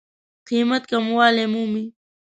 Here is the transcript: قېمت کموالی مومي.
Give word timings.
قېمت 0.47 0.83
کموالی 0.91 1.45
مومي. 1.53 1.85